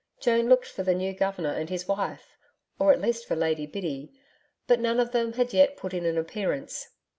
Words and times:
Joan 0.19 0.49
looked 0.49 0.65
for 0.65 0.81
the 0.81 0.95
new 0.95 1.13
Governor 1.13 1.51
and 1.51 1.69
his 1.69 1.87
wife, 1.87 2.35
or 2.79 2.91
at 2.91 2.99
least 2.99 3.27
for 3.27 3.35
Lady 3.35 3.67
Biddy, 3.67 4.11
but 4.65 4.79
none 4.79 4.99
of 4.99 5.11
them 5.11 5.33
had 5.33 5.53
yet 5.53 5.77
put 5.77 5.93
in 5.93 6.07
an 6.07 6.17
appearance. 6.17 6.87